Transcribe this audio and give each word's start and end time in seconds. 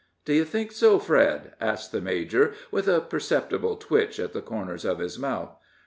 "Do 0.25 0.33
you 0.33 0.45
think 0.45 0.71
so, 0.71 0.97
Fred?" 0.97 1.53
asked 1.61 1.91
the 1.91 2.01
major, 2.01 2.55
with 2.71 2.87
a 2.87 3.01
perceptible 3.01 3.75
twitch 3.75 4.17
at 4.19 4.33
the 4.33 4.41
corners 4.41 4.83
of 4.83 4.97
his 4.97 5.19
mouth. 5.19 5.55